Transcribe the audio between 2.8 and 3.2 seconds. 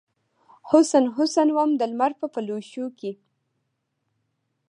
کې